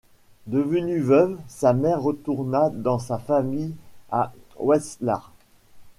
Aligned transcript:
Devenue 0.47 0.99
veuve, 0.99 1.37
sa 1.47 1.73
mère 1.73 2.01
retourna 2.01 2.71
dans 2.71 2.97
sa 2.97 3.19
famille 3.19 3.75
à 4.11 4.33
Wetzlar. 4.59 5.31